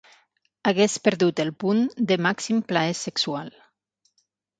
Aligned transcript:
Hagués 0.69 0.95
perdut 1.07 1.41
el 1.43 1.51
punt 1.63 1.83
de 2.11 2.17
màxim 2.27 2.63
plaer 2.73 2.97
sexual. 3.01 3.53